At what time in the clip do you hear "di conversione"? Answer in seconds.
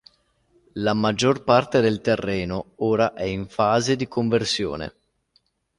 3.95-4.95